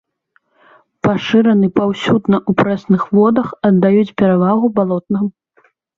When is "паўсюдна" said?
1.77-2.37